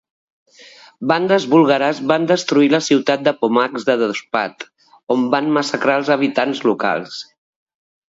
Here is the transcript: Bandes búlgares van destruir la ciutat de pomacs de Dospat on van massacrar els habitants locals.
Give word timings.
Bandes 1.09 1.43
búlgares 1.49 1.99
van 2.11 2.23
destruir 2.31 2.69
la 2.73 2.79
ciutat 2.85 3.27
de 3.27 3.33
pomacs 3.41 3.85
de 3.89 3.97
Dospat 4.05 4.65
on 5.17 5.27
van 5.35 5.53
massacrar 5.59 5.99
els 6.01 6.11
habitants 6.17 6.63
locals. 6.71 7.21